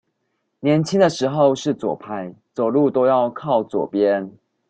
[0.61, 4.31] 年輕的時候是左派，走路都要靠左邊